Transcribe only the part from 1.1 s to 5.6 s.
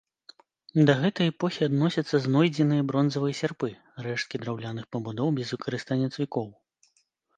эпохі адносяцца знойдзеныя бронзавыя сярпы, рэшткі драўляных пабудоў без